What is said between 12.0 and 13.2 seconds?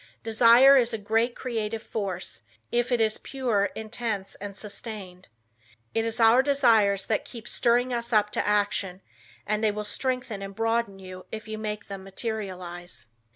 materialize.